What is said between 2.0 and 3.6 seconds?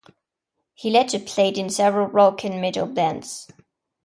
rock and metal bands.